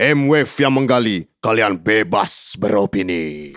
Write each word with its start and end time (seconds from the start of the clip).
M-Wave 0.00 0.48
yang 0.64 0.72
menggali, 0.72 1.28
kalian 1.44 1.76
bebas 1.76 2.56
beropini. 2.56 3.52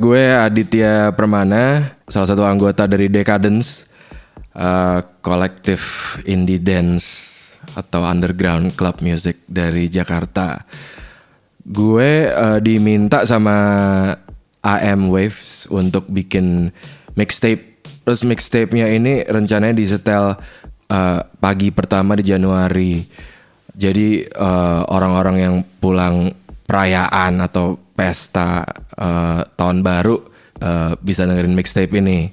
Gue 0.00 0.32
Aditya 0.32 1.12
Permana, 1.12 1.92
salah 2.08 2.24
satu 2.24 2.40
anggota 2.48 2.88
dari 2.88 3.12
Decadence, 3.12 3.84
uh, 4.56 5.04
kolektif 5.20 6.16
indie 6.24 6.56
dance 6.56 7.36
atau 7.76 8.00
underground 8.00 8.72
club 8.80 9.04
music 9.04 9.44
dari 9.44 9.92
Jakarta. 9.92 10.64
Gue 11.60 12.32
uh, 12.32 12.64
diminta 12.64 13.28
sama 13.28 13.60
AM 14.64 15.12
Waves 15.12 15.68
untuk 15.68 16.08
bikin 16.08 16.72
mixtape. 17.12 17.84
Terus 18.08 18.24
mixtape-nya 18.24 18.88
ini 18.88 19.20
rencananya 19.28 19.76
disetel 19.76 20.32
uh, 20.88 21.20
pagi 21.44 21.68
pertama 21.68 22.16
di 22.16 22.24
Januari. 22.24 23.28
Jadi 23.74 24.26
uh, 24.34 24.82
orang-orang 24.90 25.36
yang 25.38 25.54
pulang 25.78 26.34
perayaan 26.66 27.42
atau 27.42 27.78
pesta 27.94 28.62
uh, 28.94 29.42
tahun 29.58 29.82
baru 29.82 30.16
uh, 30.62 30.94
bisa 31.02 31.26
dengerin 31.26 31.54
mixtape 31.54 31.98
ini. 31.98 32.30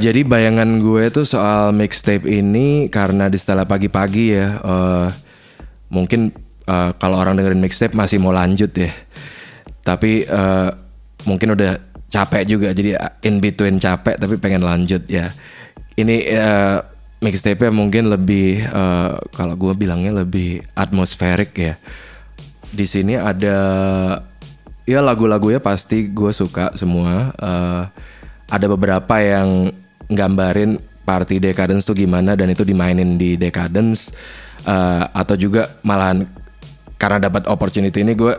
Jadi 0.00 0.24
bayangan 0.24 0.80
gue 0.80 1.12
tuh 1.12 1.28
soal 1.28 1.76
mixtape 1.76 2.24
ini 2.24 2.88
karena 2.88 3.28
di 3.28 3.36
setelah 3.36 3.68
pagi-pagi 3.68 4.32
ya, 4.32 4.56
uh, 4.64 5.12
mungkin 5.92 6.32
uh, 6.64 6.96
kalau 6.96 7.20
orang 7.20 7.36
dengerin 7.36 7.60
mixtape 7.60 7.92
masih 7.92 8.16
mau 8.16 8.32
lanjut 8.32 8.72
ya, 8.72 8.88
tapi 9.84 10.24
uh, 10.24 10.72
mungkin 11.28 11.52
udah 11.52 11.76
capek 12.08 12.48
juga, 12.48 12.72
jadi 12.72 12.96
in 13.28 13.44
between 13.44 13.76
capek 13.76 14.16
tapi 14.16 14.40
pengen 14.40 14.64
lanjut 14.64 15.04
ya. 15.04 15.28
Ini 16.00 16.16
uh, 16.32 16.80
mixtape-nya 17.20 17.72
mungkin 17.72 18.08
lebih 18.08 18.64
uh, 18.66 19.20
kalau 19.36 19.54
gue 19.54 19.72
bilangnya 19.76 20.24
lebih 20.24 20.64
atmosferik 20.72 21.52
ya. 21.56 21.74
Di 22.72 22.88
sini 22.88 23.14
ada 23.20 23.58
ya 24.88 25.00
lagu-lagunya 25.04 25.60
pasti 25.60 26.08
gue 26.08 26.32
suka 26.32 26.72
semua. 26.74 27.32
Uh, 27.36 27.84
ada 28.50 28.66
beberapa 28.66 29.20
yang 29.20 29.70
gambarin 30.10 30.80
party 31.06 31.38
Decadence 31.38 31.86
tuh 31.86 31.94
gimana 31.94 32.34
dan 32.34 32.50
itu 32.50 32.66
dimainin 32.66 33.14
di 33.20 33.36
Decadence 33.38 34.10
uh, 34.64 35.06
atau 35.14 35.36
juga 35.38 35.78
malahan 35.86 36.26
karena 37.00 37.30
dapat 37.30 37.46
opportunity 37.46 38.02
ini 38.02 38.12
gue 38.12 38.34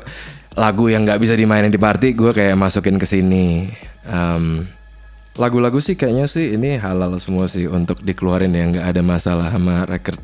lagu 0.60 0.92
yang 0.92 1.08
nggak 1.08 1.22
bisa 1.22 1.34
dimainin 1.34 1.72
di 1.72 1.80
party 1.80 2.18
gue 2.18 2.32
kayak 2.36 2.58
masukin 2.58 2.98
ke 2.98 3.08
sini. 3.08 3.72
Um, 4.04 4.68
lagu-lagu 5.40 5.80
sih 5.80 5.96
kayaknya 5.96 6.28
sih 6.28 6.60
ini 6.60 6.76
halal 6.76 7.16
semua 7.22 7.48
sih 7.48 7.70
untuk 7.70 8.04
dikeluarin 8.04 8.52
ya 8.52 8.68
nggak 8.68 8.88
ada 8.96 9.02
masalah 9.04 9.48
sama 9.52 9.88
record 9.88 10.20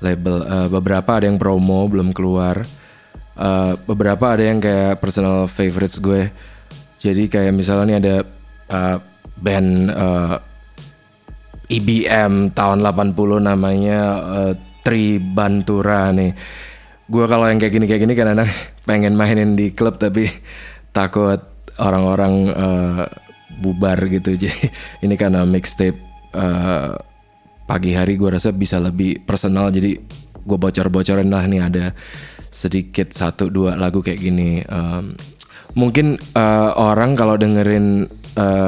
label. 0.00 0.44
Uh, 0.44 0.68
beberapa 0.68 1.18
ada 1.18 1.26
yang 1.26 1.40
promo 1.40 1.88
belum 1.88 2.12
keluar. 2.12 2.62
Uh, 3.36 3.76
beberapa 3.84 4.32
ada 4.32 4.44
yang 4.44 4.60
kayak 4.62 5.00
personal 5.00 5.48
favorites 5.48 6.00
gue. 6.00 6.28
Jadi 7.00 7.28
kayak 7.28 7.52
misalnya 7.52 7.94
ada 8.00 8.16
uh, 8.72 8.96
band 9.36 9.92
uh, 9.92 10.36
IBM 11.66 12.54
tahun 12.54 12.78
80 12.80 13.42
namanya 13.42 14.00
uh, 14.22 14.52
Tri 14.86 15.18
Bantura 15.20 16.14
nih. 16.14 16.32
Gue 17.06 17.24
kalau 17.30 17.46
yang 17.46 17.58
kayak 17.58 17.74
gini 17.74 17.86
kayak 17.86 18.02
gini 18.06 18.14
kan 18.16 18.28
anak 18.34 18.48
pengen 18.88 19.18
mainin 19.18 19.58
di 19.58 19.74
klub 19.74 19.98
tapi 19.98 20.30
takut 20.94 21.42
orang-orang 21.76 22.48
bubar 23.58 23.98
gitu. 24.08 24.36
Jadi 24.42 24.70
ini 25.02 25.14
karena 25.16 25.42
mixtape 25.42 25.98
uh, 26.36 26.96
pagi 27.66 27.92
hari 27.96 28.14
gue 28.14 28.30
rasa 28.30 28.52
bisa 28.52 28.78
lebih 28.78 29.24
personal. 29.24 29.72
Jadi 29.72 29.98
gue 30.46 30.58
bocor-bocorin 30.58 31.28
lah 31.28 31.44
nih 31.44 31.62
ada 31.62 31.84
sedikit 32.52 33.10
satu 33.12 33.50
dua 33.50 33.74
lagu 33.74 34.00
kayak 34.00 34.20
gini. 34.20 34.62
Um, 34.70 35.12
mungkin 35.76 36.16
uh, 36.38 36.72
orang 36.76 37.18
kalau 37.18 37.36
dengerin 37.36 38.08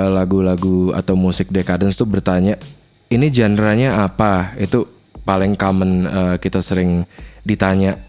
lagu-lagu 0.09 0.97
uh, 0.97 0.98
atau 1.04 1.12
musik 1.12 1.53
Decadence 1.53 2.00
tuh 2.00 2.09
bertanya 2.09 2.56
ini 3.12 3.28
genre-nya 3.28 4.04
apa? 4.04 4.56
Itu 4.56 4.88
paling 5.28 5.60
common 5.60 5.91
uh, 6.09 6.37
kita 6.41 6.65
sering 6.65 7.04
ditanya. 7.44 8.00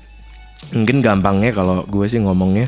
Mungkin 0.75 0.99
gampangnya 1.03 1.55
kalau 1.55 1.83
gue 1.87 2.07
sih 2.07 2.19
ngomongnya 2.19 2.67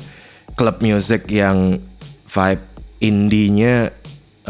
club 0.56 0.80
music 0.84 1.28
yang 1.32 1.80
vibe 2.28 2.64
indinya 3.04 3.92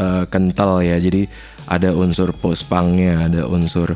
uh, 0.02 0.24
kental 0.26 0.82
ya. 0.82 0.98
Jadi 0.98 1.30
ada 1.70 1.94
unsur 1.94 2.34
post 2.34 2.66
punknya, 2.66 3.30
ada 3.30 3.46
unsur 3.46 3.94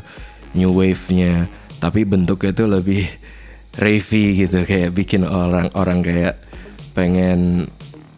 new 0.54 0.70
wave-nya, 0.70 1.50
tapi 1.82 2.06
bentuknya 2.06 2.54
itu 2.54 2.64
lebih 2.64 3.02
ravey 3.82 4.46
gitu 4.46 4.62
kayak 4.62 4.94
bikin 4.94 5.26
orang-orang 5.26 6.00
kayak 6.00 6.34
pengen 6.96 7.68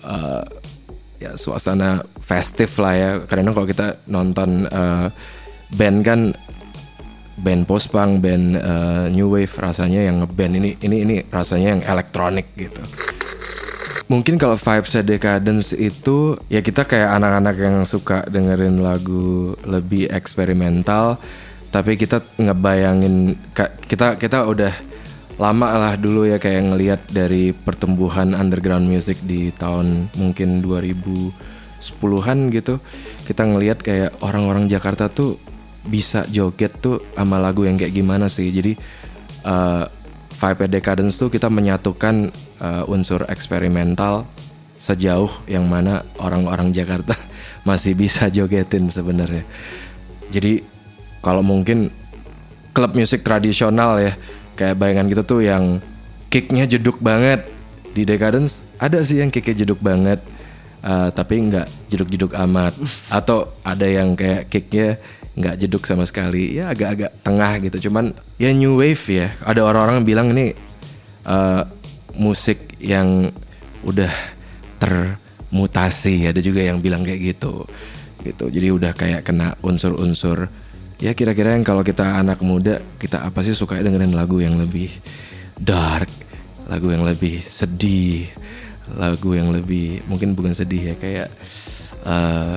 uh, 0.05 0.45
ya 1.19 1.35
suasana 1.35 2.05
festif 2.21 2.77
lah 2.79 2.95
ya. 2.95 3.11
Karena 3.25 3.51
kalau 3.57 3.67
kita 3.67 4.05
nonton 4.07 4.69
uh, 4.69 5.09
band 5.75 5.99
kan 6.05 6.21
band 7.39 7.67
post 7.71 7.95
punk, 7.95 8.23
band 8.23 8.59
uh, 8.59 9.07
new 9.11 9.31
wave 9.31 9.55
rasanya 9.59 10.11
yang 10.11 10.23
ngeband 10.23 10.53
ini 10.59 10.71
ini 10.83 10.97
ini 11.07 11.17
rasanya 11.31 11.79
yang 11.79 11.83
elektronik 11.87 12.51
gitu. 12.59 12.83
Mungkin 14.09 14.41
kalau 14.41 14.57
vibes 14.57 14.97
Decadence 15.05 15.77
itu 15.77 16.41
ya 16.49 16.65
kita 16.65 16.89
kayak 16.89 17.21
anak-anak 17.21 17.57
yang 17.61 17.77
suka 17.85 18.25
dengerin 18.25 18.81
lagu 18.81 19.53
lebih 19.69 20.09
eksperimental 20.09 21.21
tapi 21.69 22.01
kita 22.01 22.25
ngebayangin 22.41 23.37
kita 23.85 24.17
kita 24.17 24.49
udah 24.49 24.73
lama 25.37 25.69
lah 25.77 25.95
dulu 26.01 26.25
ya 26.25 26.41
kayak 26.41 26.73
ngelihat 26.73 27.01
dari 27.13 27.53
pertumbuhan 27.53 28.33
underground 28.33 28.89
music 28.89 29.21
di 29.29 29.53
tahun 29.53 30.09
mungkin 30.17 30.65
2010-an 30.65 32.39
gitu. 32.51 32.81
Kita 33.29 33.45
ngelihat 33.45 33.85
kayak 33.85 34.19
orang-orang 34.25 34.73
Jakarta 34.73 35.13
tuh 35.13 35.37
bisa 35.85 36.25
joget 36.29 36.75
tuh 36.81 37.05
sama 37.15 37.39
lagu 37.39 37.65
yang 37.65 37.79
kayak 37.81 37.95
gimana 37.97 38.29
sih 38.29 38.53
jadi 38.53 38.77
uh, 39.47 39.89
vibe 40.39 40.71
Decadence 40.71 41.19
tuh 41.19 41.29
kita 41.29 41.51
menyatukan 41.51 42.31
uh, 42.63 42.87
unsur 42.87 43.27
eksperimental 43.27 44.23
sejauh 44.79 45.29
yang 45.51 45.67
mana 45.67 46.07
orang-orang 46.23 46.71
Jakarta 46.71 47.19
masih 47.69 47.99
bisa 47.99 48.31
jogetin 48.31 48.87
sebenarnya. 48.89 49.43
Jadi 50.31 50.63
kalau 51.19 51.43
mungkin 51.43 51.91
klub 52.71 52.95
musik 52.95 53.27
tradisional 53.27 53.99
ya 53.99 54.13
kayak 54.55 54.79
bayangan 54.79 55.11
gitu 55.11 55.23
tuh 55.27 55.41
yang 55.43 55.83
kicknya 56.31 56.71
jeduk 56.71 57.03
banget 57.03 57.43
di 57.91 58.07
Decadence 58.07 58.63
ada 58.79 59.03
sih 59.03 59.19
yang 59.19 59.35
kicknya 59.35 59.67
jeduk 59.67 59.83
banget 59.83 60.23
uh, 60.83 61.11
tapi 61.11 61.43
nggak 61.51 61.67
jeduk-jeduk 61.91 62.33
amat. 62.49 62.75
Atau 63.19 63.51
ada 63.67 63.87
yang 63.87 64.15
kayak 64.15 64.51
kicknya 64.51 64.99
nggak 65.39 65.57
jeduk 65.63 65.87
sama 65.87 66.03
sekali. 66.03 66.59
Ya 66.59 66.75
agak-agak 66.75 67.23
tengah 67.23 67.53
gitu. 67.63 67.89
Cuman 67.89 68.13
ya 68.37 68.51
new 68.51 68.83
wave 68.83 69.05
ya. 69.07 69.33
Ada 69.47 69.63
orang-orang 69.63 70.03
bilang 70.03 70.35
ini 70.35 70.53
uh, 71.25 71.63
musik 72.19 72.75
yang 72.83 73.31
udah 73.87 74.11
termutasi. 74.83 76.27
Ada 76.27 76.43
juga 76.43 76.67
yang 76.67 76.83
bilang 76.83 77.07
kayak 77.07 77.39
gitu. 77.39 77.65
Gitu. 78.27 78.45
Jadi 78.51 78.69
udah 78.75 78.93
kayak 78.93 79.23
kena 79.23 79.55
unsur-unsur. 79.63 80.51
Ya 80.99 81.15
kira-kira 81.15 81.55
yang 81.55 81.63
kalau 81.63 81.87
kita 81.87 82.19
anak 82.19 82.43
muda 82.43 82.83
kita 82.99 83.23
apa 83.23 83.47
sih 83.47 83.55
suka 83.55 83.79
dengerin 83.79 84.19
lagu 84.19 84.43
yang 84.43 84.59
lebih 84.59 84.91
dark 85.55 86.11
lagu 86.67 86.91
yang 86.91 87.03
lebih 87.03 87.43
sedih 87.43 88.29
lagu 88.97 89.37
yang 89.37 89.55
lebih 89.55 90.03
mungkin 90.11 90.33
bukan 90.33 90.53
sedih 90.57 90.93
ya 90.93 90.95
kayak 90.97 91.29
uh, 92.03 92.57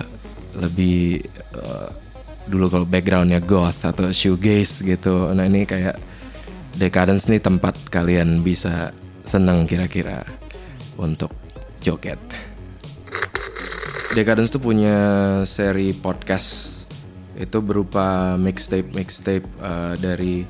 lebih 0.57 1.23
uh, 1.55 1.89
dulu 2.51 2.67
kalau 2.67 2.83
backgroundnya 2.83 3.39
goth 3.39 3.87
atau 3.87 4.11
shoegaze 4.11 4.83
gitu. 4.83 5.31
Nah 5.31 5.47
ini 5.47 5.63
kayak 5.63 5.95
Decadence 6.71 7.27
nih 7.27 7.43
tempat 7.43 7.75
kalian 7.91 8.47
bisa 8.47 8.95
seneng 9.27 9.67
kira-kira 9.67 10.23
untuk 10.95 11.35
joget. 11.83 12.19
Decadence 14.15 14.55
tuh 14.55 14.63
punya 14.63 14.97
seri 15.43 15.91
podcast. 15.91 16.83
Itu 17.35 17.59
berupa 17.59 18.39
mixtape 18.39 18.91
mixtape 18.95 19.47
uh, 19.59 19.95
dari 19.99 20.47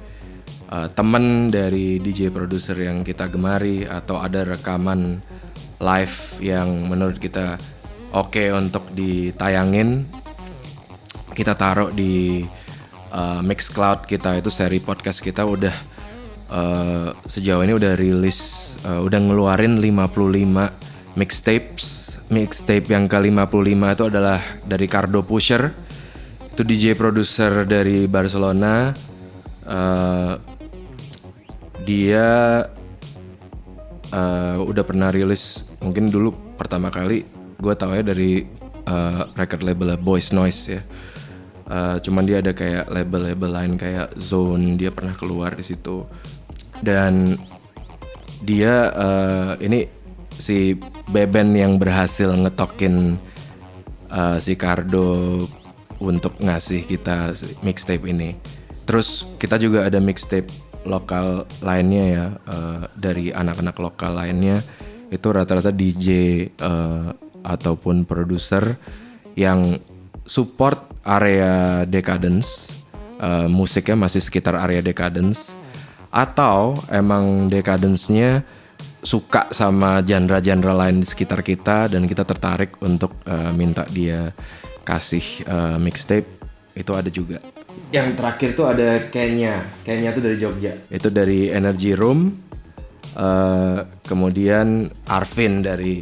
uh, 0.69 0.89
temen 0.93 1.49
dari 1.49 1.97
DJ 1.97 2.29
produser 2.29 2.77
yang 2.77 3.01
kita 3.01 3.25
gemari 3.29 3.85
atau 3.85 4.21
ada 4.21 4.45
rekaman 4.45 5.21
live 5.81 6.17
yang 6.37 6.85
menurut 6.85 7.17
kita 7.17 7.57
oke 8.13 8.29
okay 8.33 8.53
untuk 8.53 8.85
ditayangin 8.93 10.05
kita 11.31 11.55
taruh 11.55 11.89
di 11.91 12.43
uh, 13.11 13.41
Mixcloud 13.43 14.07
kita 14.07 14.39
itu 14.39 14.51
seri 14.51 14.79
podcast 14.83 15.23
kita 15.23 15.43
udah 15.47 15.75
uh, 16.51 17.09
sejauh 17.27 17.63
ini 17.63 17.73
udah 17.75 17.95
rilis 17.95 18.71
uh, 18.83 19.01
udah 19.01 19.19
ngeluarin 19.19 19.79
55 19.79 21.15
mixtapes. 21.15 21.99
Mixtape 22.31 22.87
yang 22.87 23.11
ke 23.11 23.19
55 23.19 23.51
itu 23.67 24.03
adalah 24.07 24.39
dari 24.63 24.87
Cardo 24.87 25.19
Pusher. 25.19 25.75
Itu 26.55 26.63
DJ 26.63 26.95
produser 26.95 27.67
dari 27.67 28.07
Barcelona. 28.07 28.95
Uh, 29.67 30.39
dia 31.83 32.63
uh, 34.15 34.57
udah 34.63 34.83
pernah 34.87 35.11
rilis 35.11 35.67
mungkin 35.83 36.07
dulu 36.07 36.31
pertama 36.55 36.87
kali 36.93 37.25
gue 37.57 37.73
tau 37.75 37.91
ya 37.91 38.05
dari 38.05 38.45
uh, 38.87 39.27
record 39.35 39.61
label 39.65 39.99
Boys 39.99 40.31
Noise 40.31 40.61
ya. 40.71 40.81
Uh, 41.71 41.95
cuman 42.03 42.27
dia 42.27 42.43
ada 42.43 42.51
kayak 42.51 42.91
label-label 42.91 43.47
lain 43.47 43.73
kayak 43.79 44.11
Zone 44.19 44.75
dia 44.75 44.91
pernah 44.91 45.15
keluar 45.15 45.55
di 45.55 45.63
situ 45.63 46.03
dan 46.83 47.39
dia 48.43 48.91
uh, 48.91 49.55
ini 49.63 49.87
si 50.35 50.75
Beben 51.07 51.55
yang 51.55 51.79
berhasil 51.79 52.27
ngetokin 52.27 53.15
uh, 54.11 54.35
si 54.35 54.59
Cardo 54.59 55.39
untuk 56.01 56.33
ngasih 56.41 56.83
kita 56.83 57.31
mixtape 57.61 58.09
ini. 58.09 58.33
Terus 58.89 59.29
kita 59.37 59.61
juga 59.61 59.85
ada 59.85 60.01
mixtape 60.01 60.49
lokal 60.83 61.45
lainnya 61.61 62.03
ya 62.09 62.25
uh, 62.49 62.83
dari 62.97 63.29
anak-anak 63.29 63.77
lokal 63.77 64.17
lainnya 64.17 64.65
itu 65.13 65.27
rata-rata 65.29 65.69
DJ 65.69 66.07
uh, 66.57 67.13
ataupun 67.45 68.09
produser 68.09 68.79
yang 69.37 69.77
support 70.25 70.91
area 71.05 71.83
Decadence 71.89 72.81
uh, 73.21 73.47
musiknya 73.47 73.95
masih 73.95 74.19
sekitar 74.19 74.57
area 74.57 74.81
Decadence 74.81 75.53
atau 76.11 76.75
emang 76.91 77.47
Decadence-nya 77.47 78.43
suka 79.01 79.49
sama 79.49 80.03
genre-genre 80.05 80.73
lain 80.75 81.01
di 81.01 81.07
sekitar 81.07 81.41
kita 81.41 81.89
dan 81.89 82.05
kita 82.05 82.21
tertarik 82.27 82.77
untuk 82.83 83.17
uh, 83.25 83.49
minta 83.55 83.87
dia 83.89 84.29
kasih 84.85 85.45
uh, 85.47 85.77
mixtape 85.81 86.27
itu 86.75 86.91
ada 86.93 87.09
juga. 87.09 87.39
Yang 87.91 88.07
terakhir 88.15 88.49
tuh 88.55 88.67
ada 88.67 88.89
Kenya. 89.11 89.63
Kenya 89.83 90.15
tuh 90.15 90.23
dari 90.23 90.37
Jogja. 90.39 90.73
Itu 90.87 91.11
dari 91.11 91.51
Energy 91.51 91.91
Room. 91.95 92.31
Uh, 93.11 93.83
kemudian 94.07 94.87
Arvin 95.11 95.59
dari 95.59 95.99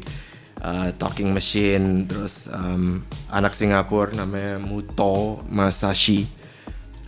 uh, 0.63 0.89
Talking 0.95 1.31
Machine. 1.31 2.07
Terus 2.07 2.47
um, 2.51 3.03
anak 3.31 3.55
Singapura 3.55 4.11
namanya 4.15 4.59
Muto 4.59 5.43
Masashi. 5.47 6.27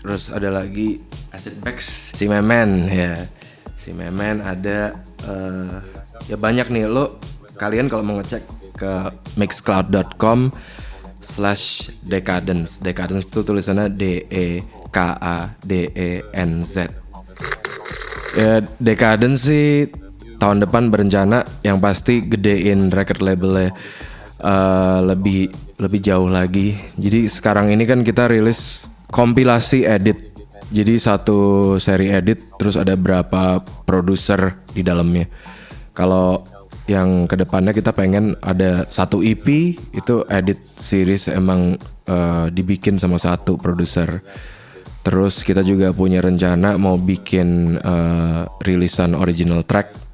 Terus 0.02 0.34
ada 0.34 0.50
lagi 0.50 1.02
Acid 1.30 1.62
Bags 1.62 2.18
si 2.18 2.26
Memen 2.26 2.90
ya. 2.90 3.30
Si 3.78 3.94
Memen 3.94 4.42
ada 4.42 4.98
uh, 5.30 5.78
ya 6.26 6.38
banyak 6.38 6.70
nih 6.70 6.86
lo 6.90 7.22
kalian 7.58 7.86
kalau 7.90 8.02
mau 8.02 8.18
ngecek 8.18 8.42
ke 8.78 8.94
mixcloud.com 9.38 10.50
slash 11.22 11.94
decadence 12.02 12.82
decadence 12.82 13.30
itu 13.30 13.46
tulisannya 13.46 13.94
D 13.94 14.26
E 14.26 14.66
K 14.90 14.98
A 15.22 15.54
D 15.62 15.86
E 15.94 16.26
N 16.34 16.66
Z 16.66 16.90
ya 18.34 18.66
decadence 18.82 19.46
sih 19.46 19.86
tahun 20.42 20.66
depan 20.66 20.90
berencana 20.90 21.46
yang 21.62 21.78
pasti 21.78 22.26
gedein 22.26 22.90
record 22.90 23.22
labelnya 23.22 23.70
uh, 24.42 25.06
lebih 25.06 25.54
lebih 25.78 26.02
jauh 26.02 26.26
lagi. 26.26 26.74
Jadi 26.98 27.30
sekarang 27.30 27.70
ini 27.70 27.86
kan 27.86 28.02
kita 28.02 28.26
rilis 28.26 28.82
kompilasi 29.14 29.86
edit. 29.86 30.34
Jadi 30.74 30.98
satu 30.98 31.76
seri 31.78 32.10
edit 32.10 32.58
terus 32.58 32.74
ada 32.74 32.98
berapa 32.98 33.62
produser 33.86 34.58
di 34.74 34.82
dalamnya. 34.82 35.30
Kalau 35.94 36.42
yang 36.90 37.30
ke 37.30 37.38
depannya 37.38 37.76
kita 37.76 37.94
pengen 37.94 38.34
ada 38.42 38.90
satu 38.90 39.22
EP 39.22 39.78
itu 39.94 40.16
edit 40.32 40.58
series 40.80 41.30
emang 41.30 41.78
uh, 42.10 42.50
dibikin 42.50 42.98
sama 42.98 43.22
satu 43.22 43.62
produser. 43.62 44.26
Terus 45.02 45.42
kita 45.42 45.66
juga 45.66 45.90
punya 45.92 46.22
rencana 46.22 46.78
mau 46.78 46.96
bikin 46.96 47.78
uh, 47.82 48.46
rilisan 48.62 49.18
original 49.18 49.66
track 49.66 50.11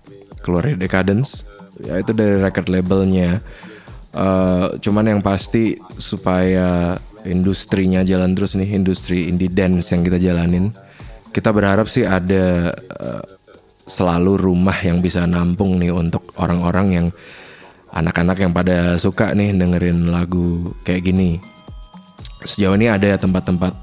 keluar 0.47 0.63
Decadence, 0.79 1.43
ya 1.83 1.99
itu 1.99 2.15
dari 2.15 2.39
record 2.39 2.71
labelnya. 2.71 3.43
Uh, 4.15 4.79
cuman 4.79 5.11
yang 5.11 5.21
pasti 5.21 5.77
supaya 5.99 6.95
industrinya 7.27 8.01
jalan 8.07 8.33
terus 8.33 8.55
nih, 8.55 8.79
industri 8.79 9.27
indie 9.27 9.51
dance 9.51 9.91
yang 9.91 10.01
kita 10.07 10.17
jalanin, 10.17 10.71
kita 11.35 11.51
berharap 11.51 11.85
sih 11.91 12.07
ada 12.07 12.71
uh, 12.97 13.21
selalu 13.85 14.39
rumah 14.39 14.75
yang 14.81 15.03
bisa 15.03 15.27
nampung 15.29 15.77
nih 15.77 15.93
untuk 15.93 16.33
orang-orang 16.39 16.87
yang 16.91 17.07
anak-anak 17.93 18.37
yang 18.41 18.51
pada 18.51 18.99
suka 18.99 19.31
nih 19.37 19.53
dengerin 19.53 20.09
lagu 20.09 20.75
kayak 20.81 21.07
gini. 21.07 21.37
Sejauh 22.41 22.73
ini 22.73 22.89
ada 22.89 23.15
tempat-tempat 23.15 23.73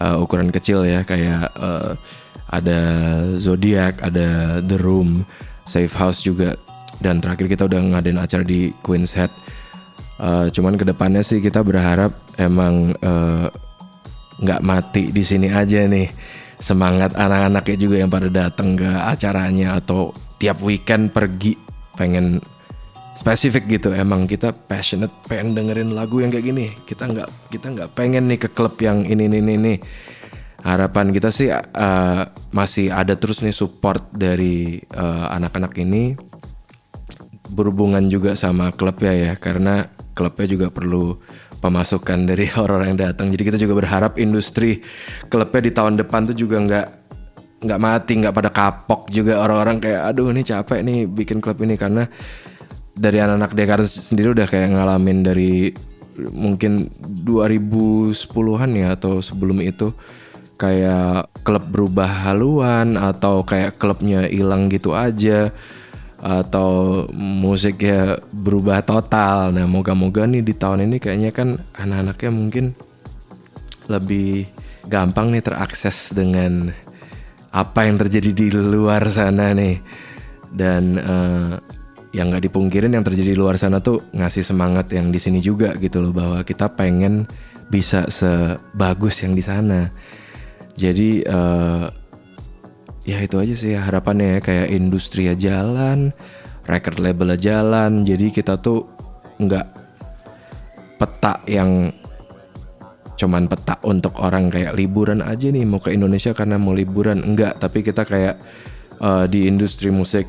uh, 0.00 0.16
ukuran 0.22 0.48
kecil 0.48 0.88
ya 0.88 1.04
kayak 1.04 1.52
uh, 1.56 1.94
ada 2.46 2.80
Zodiac, 3.36 3.98
ada 4.02 4.60
The 4.62 4.78
Room, 4.78 5.26
Safe 5.66 5.92
House 5.98 6.22
juga. 6.22 6.54
Dan 6.96 7.20
terakhir 7.20 7.52
kita 7.52 7.68
udah 7.68 7.76
ngadain 7.92 8.16
acara 8.16 8.40
di 8.46 8.72
Queen's 8.80 9.12
Head. 9.12 9.28
Uh, 10.16 10.48
cuman 10.48 10.80
ke 10.80 10.88
depannya 10.88 11.20
sih 11.20 11.44
kita 11.44 11.60
berharap 11.60 12.08
emang 12.40 12.96
nggak 14.40 14.60
uh, 14.62 14.64
mati 14.64 15.12
di 15.12 15.20
sini 15.20 15.52
aja 15.52 15.84
nih. 15.84 16.08
Semangat 16.56 17.12
anak-anaknya 17.20 17.76
juga 17.76 17.96
yang 18.00 18.08
pada 18.08 18.32
datang 18.32 18.80
ke 18.80 18.88
acaranya 18.88 19.76
atau 19.76 20.16
tiap 20.40 20.56
weekend 20.64 21.12
pergi. 21.12 21.52
Pengen 22.00 22.40
spesifik 23.12 23.76
gitu. 23.76 23.92
Emang 23.92 24.24
kita 24.24 24.56
passionate 24.56 25.12
pengen 25.28 25.52
dengerin 25.52 25.92
lagu 25.92 26.24
yang 26.24 26.32
kayak 26.32 26.48
gini. 26.48 26.72
Kita 26.88 27.12
nggak 27.12 27.28
kita 27.52 27.66
nggak 27.76 27.90
pengen 27.92 28.24
nih 28.32 28.40
ke 28.40 28.48
klub 28.56 28.72
yang 28.80 29.04
ini 29.04 29.28
ini 29.28 29.40
ini 29.44 29.74
harapan 30.66 31.14
kita 31.14 31.30
sih 31.30 31.46
uh, 31.54 32.22
masih 32.50 32.90
ada 32.90 33.14
terus 33.14 33.38
nih 33.38 33.54
support 33.54 34.02
dari 34.10 34.82
uh, 34.98 35.30
anak-anak 35.30 35.78
ini 35.78 36.18
berhubungan 37.54 38.10
juga 38.10 38.34
sama 38.34 38.74
klubnya 38.74 39.14
ya 39.14 39.32
karena 39.38 39.86
klubnya 40.18 40.46
juga 40.50 40.66
perlu 40.74 41.14
pemasukan 41.62 42.26
dari 42.26 42.50
orang 42.58 42.92
yang 42.94 42.98
datang. 42.98 43.30
Jadi 43.30 43.42
kita 43.46 43.58
juga 43.62 43.78
berharap 43.78 44.18
industri 44.18 44.82
klubnya 45.30 45.62
di 45.62 45.72
tahun 45.72 45.94
depan 46.02 46.34
tuh 46.34 46.36
juga 46.36 46.58
nggak 46.58 46.86
nggak 47.56 47.80
mati, 47.80 48.12
nggak 48.20 48.34
pada 48.34 48.50
kapok 48.50 49.08
juga 49.14 49.38
orang-orang 49.40 49.78
kayak 49.78 50.02
aduh 50.12 50.34
ini 50.34 50.42
capek 50.42 50.82
nih 50.82 50.98
bikin 51.06 51.38
klub 51.38 51.56
ini 51.62 51.78
karena 51.78 52.04
dari 52.96 53.22
anak-anak 53.22 53.52
Dekar 53.54 53.80
sendiri 53.86 54.34
udah 54.34 54.50
kayak 54.50 54.74
ngalamin 54.74 55.22
dari 55.22 55.70
mungkin 56.32 56.88
2010-an 57.28 58.70
ya 58.72 58.96
atau 58.96 59.20
sebelum 59.20 59.60
itu 59.60 59.92
kayak 60.56 61.28
klub 61.44 61.64
berubah 61.68 62.28
haluan 62.28 62.96
atau 62.96 63.44
kayak 63.44 63.76
klubnya 63.76 64.24
hilang 64.24 64.72
gitu 64.72 64.96
aja 64.96 65.52
atau 66.20 67.04
musiknya 67.12 68.16
berubah 68.32 68.80
total. 68.80 69.52
Nah, 69.52 69.68
moga-moga 69.68 70.24
nih 70.24 70.42
di 70.42 70.54
tahun 70.56 70.88
ini 70.88 70.96
kayaknya 70.96 71.30
kan 71.30 71.48
anak-anaknya 71.76 72.30
mungkin 72.32 72.64
lebih 73.86 74.48
gampang 74.88 75.30
nih 75.30 75.44
terakses 75.44 76.10
dengan 76.16 76.72
apa 77.52 77.86
yang 77.86 78.00
terjadi 78.00 78.30
di 78.32 78.46
luar 78.50 79.06
sana 79.12 79.52
nih. 79.52 79.78
Dan 80.56 80.96
uh, 80.96 81.60
yang 82.16 82.32
nggak 82.32 82.48
dipungkirin 82.48 82.96
yang 82.96 83.04
terjadi 83.04 83.36
di 83.36 83.38
luar 83.38 83.60
sana 83.60 83.84
tuh 83.84 84.00
ngasih 84.16 84.40
semangat 84.40 84.88
yang 84.96 85.12
di 85.12 85.20
sini 85.20 85.44
juga 85.44 85.76
gitu 85.76 86.00
loh 86.00 86.16
bahwa 86.16 86.40
kita 86.40 86.72
pengen 86.72 87.28
bisa 87.68 88.08
sebagus 88.08 89.20
yang 89.20 89.36
di 89.36 89.44
sana. 89.44 89.92
Jadi 90.76 91.24
uh, 91.24 91.88
ya 93.08 93.18
itu 93.24 93.36
aja 93.40 93.54
sih 93.56 93.72
harapannya 93.72 94.38
ya 94.38 94.40
kayak 94.44 94.68
industri 94.72 95.32
ya 95.32 95.34
jalan 95.34 96.12
record 96.68 97.00
label 97.00 97.34
jalan. 97.40 98.04
Jadi 98.04 98.30
kita 98.30 98.60
tuh 98.60 98.84
nggak 99.40 99.66
peta 101.00 101.40
yang 101.48 101.92
cuman 103.16 103.48
peta 103.48 103.80
untuk 103.88 104.20
orang 104.20 104.52
kayak 104.52 104.76
liburan 104.76 105.24
aja 105.24 105.48
nih 105.48 105.64
mau 105.64 105.80
ke 105.80 105.96
Indonesia 105.96 106.36
karena 106.36 106.60
mau 106.60 106.76
liburan. 106.76 107.24
Enggak 107.24 107.56
tapi 107.56 107.80
kita 107.80 108.04
kayak 108.04 108.36
uh, 109.00 109.24
di 109.24 109.48
industri 109.48 109.88
musik 109.88 110.28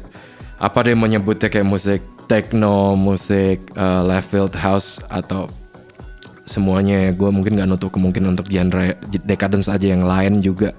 apa 0.57 0.81
deh 0.81 0.97
menyebutnya 0.97 1.51
kayak 1.51 1.67
musik 1.69 2.01
techno 2.25 2.95
musik 2.97 3.61
uh, 3.77 4.01
left 4.03 4.31
field 4.31 4.55
house 4.55 5.03
atau 5.11 5.45
semuanya 6.47 7.07
ya. 7.07 7.11
Gue 7.13 7.29
mungkin 7.29 7.59
nggak 7.59 7.69
nutup 7.69 7.91
kemungkinan 7.93 8.33
untuk 8.33 8.47
genre 8.47 8.95
decadence 9.27 9.67
aja 9.67 9.93
yang 9.93 10.07
lain 10.07 10.39
juga 10.39 10.73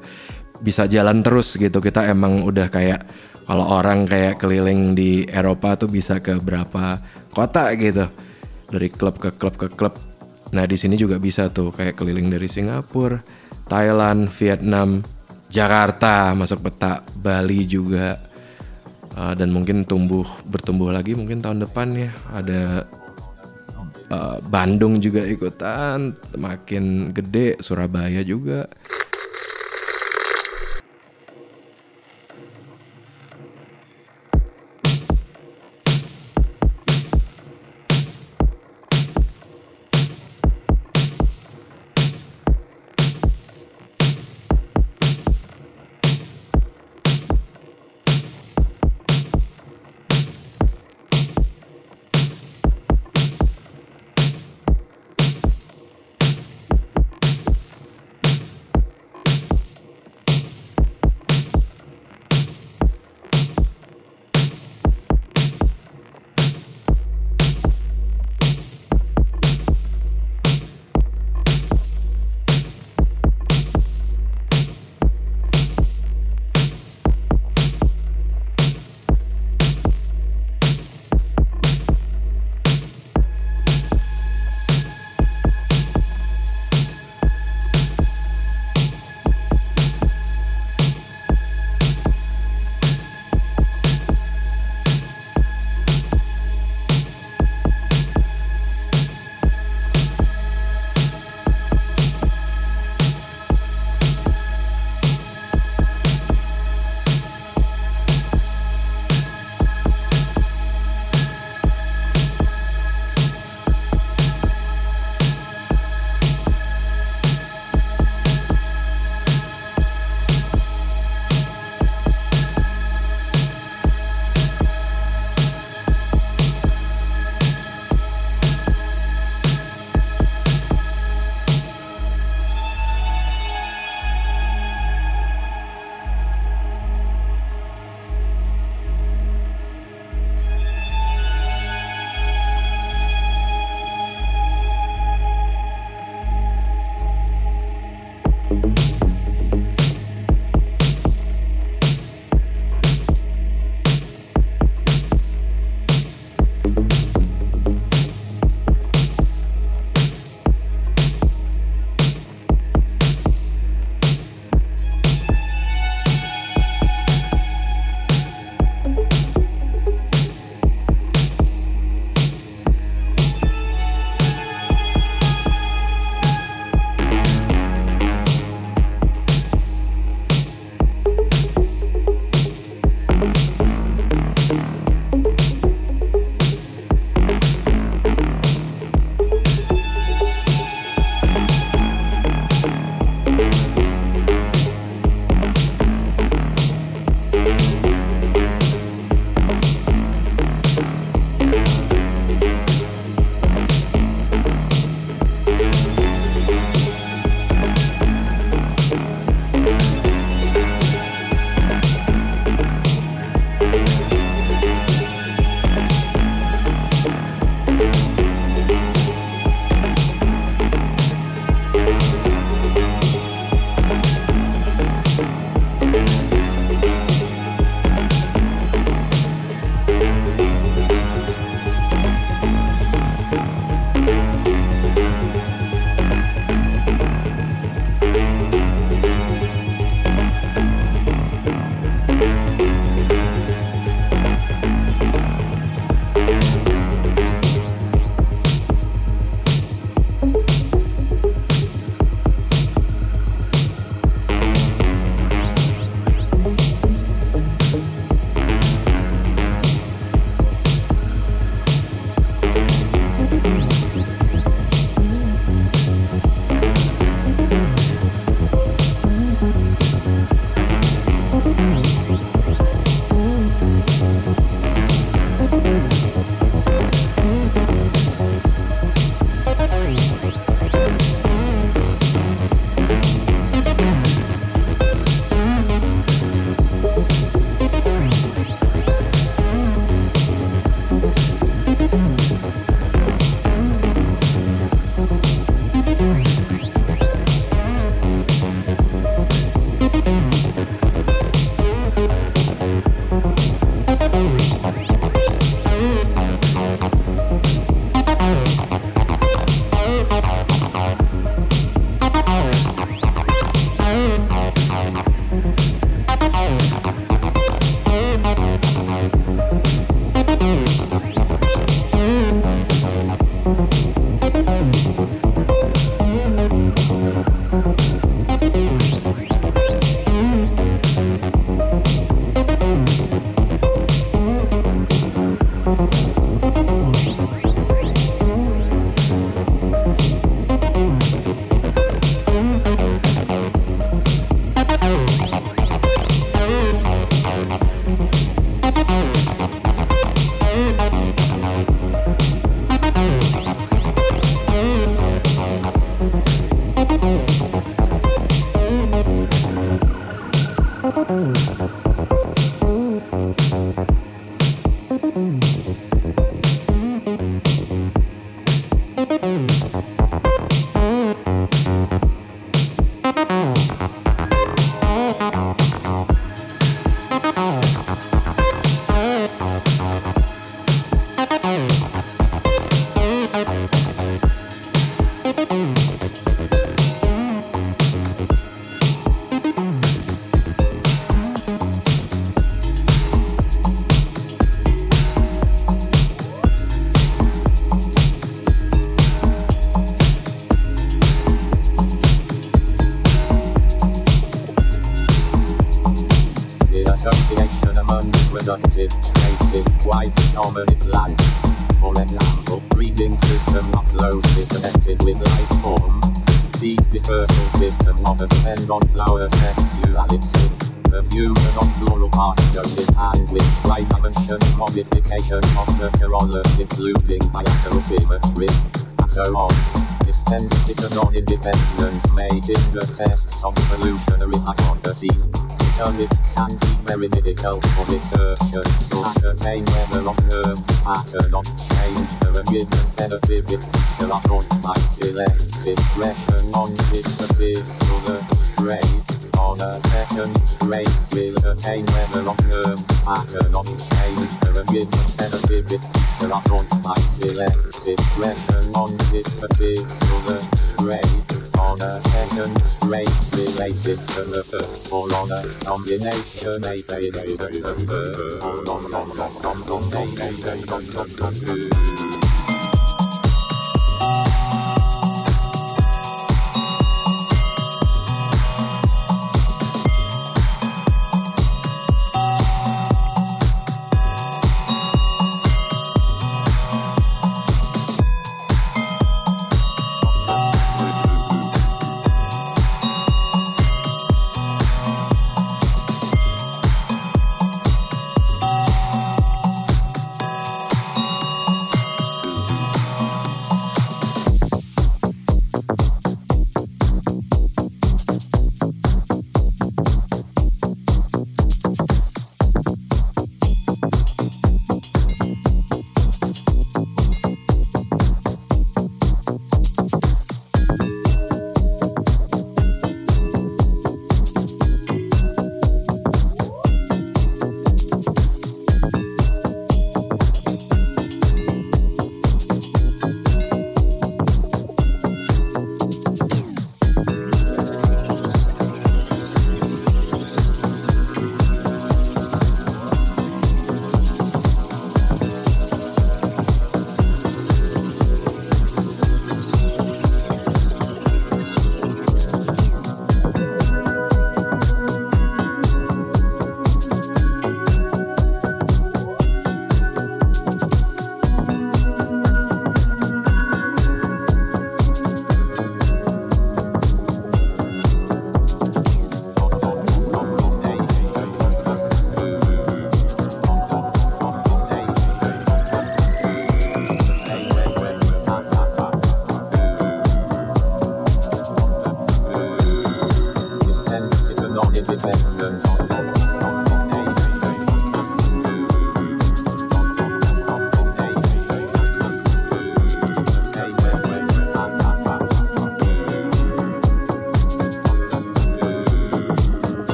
bisa 0.64 0.88
jalan 0.88 1.22
terus 1.22 1.54
gitu. 1.54 1.78
Kita 1.78 2.08
emang 2.08 2.42
udah 2.42 2.66
kayak 2.72 3.04
kalau 3.46 3.64
orang 3.64 4.08
kayak 4.08 4.40
keliling 4.42 4.96
di 4.96 5.28
Eropa 5.28 5.76
tuh 5.76 5.88
bisa 5.92 6.18
ke 6.18 6.40
berapa 6.40 6.98
kota 7.36 7.70
gitu. 7.76 8.08
Dari 8.68 8.88
klub 8.90 9.20
ke 9.20 9.32
klub 9.36 9.54
ke 9.54 9.68
klub. 9.70 9.94
Nah 10.56 10.64
di 10.64 10.76
sini 10.80 10.96
juga 10.96 11.20
bisa 11.20 11.52
tuh 11.52 11.72
kayak 11.72 11.96
keliling 11.96 12.32
dari 12.32 12.48
Singapura 12.48 13.20
Thailand 13.68 14.32
Vietnam 14.32 15.04
Jakarta 15.48 16.32
masuk 16.32 16.64
peta 16.64 17.04
Bali 17.20 17.68
juga. 17.68 18.24
Uh, 19.18 19.34
dan 19.34 19.50
mungkin 19.50 19.82
tumbuh 19.82 20.22
bertumbuh 20.46 20.94
lagi 20.94 21.16
mungkin 21.16 21.42
tahun 21.42 21.66
depan 21.66 21.90
ya. 21.96 22.10
Ada 22.32 22.86
uh, 24.12 24.38
Bandung 24.48 25.00
juga 25.00 25.24
ikutan 25.24 26.16
makin 26.36 27.12
gede 27.12 27.60
Surabaya 27.60 28.24
juga 28.24 28.68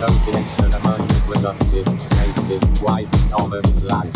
association 0.00 0.72
among 0.78 1.02
productive 1.26 1.86
native 1.90 2.62
white 2.80 3.10
common 3.32 3.66
life. 3.82 4.14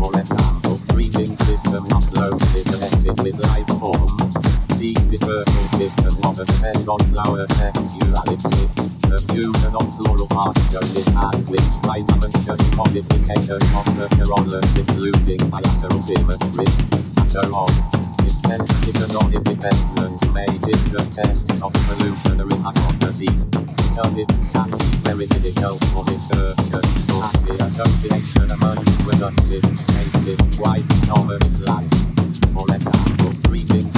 For 0.00 0.08
example, 0.18 0.80
breathing 0.88 1.36
system 1.44 1.84
uploaded 1.92 2.64
connected 2.64 3.22
with 3.22 3.36
life 3.52 3.68
form. 3.78 4.08
See 4.80 4.94
dispersal 5.12 5.68
system 5.76 6.16
of 6.24 6.38
a 6.40 6.44
depend 6.46 6.88
on 6.88 7.00
flower 7.12 7.46
sexuality. 7.48 8.64
Perfusion 9.12 9.74
of 9.76 9.86
floral 9.96 10.26
particles 10.26 10.96
is 10.96 11.06
and 11.08 11.48
which 11.48 11.68
by 11.82 12.00
dimension 12.00 12.56
modification 12.74 13.60
of 13.76 13.84
the 14.00 14.08
neuronal 14.16 14.64
including 14.72 15.50
bilateral 15.50 16.00
symmetry. 16.00 16.64
And 17.18 17.30
so 17.30 17.42
on 17.52 18.09
is 18.24 18.38
sensitive 18.42 19.16
on 19.16 19.32
independence 19.34 20.24
may 20.30 20.46
of 21.62 21.74
evolutionary 21.76 22.56
hypotheses 22.62 23.44
because 23.46 24.16
it 24.16 24.28
can 24.52 24.70
be 24.70 24.96
very 25.04 25.26
difficult 25.26 25.82
for 25.92 26.04
to 26.04 26.60
the 27.46 27.64
association 27.66 28.50
among 28.50 28.76
productive, 29.04 29.64
native, 29.94 30.60
white, 30.60 30.84
northern, 31.06 31.42
black, 31.58 31.84
for 32.54 32.64
example, 32.74 33.32
breathing. 33.42 33.89